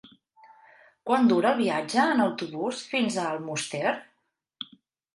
Quant 1.09 1.29
dura 1.33 1.51
el 1.51 1.59
viatge 1.61 2.07
en 2.15 2.25
autobús 2.25 2.83
fins 2.95 3.21
a 3.21 3.29
Almoster? 3.37 3.97